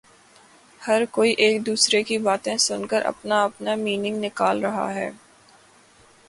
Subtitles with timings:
[0.81, 5.09] ہر کوئی ایک دوسرے کی باتیں سن کر اپنا اپنا مینینگ نکال رہا ہے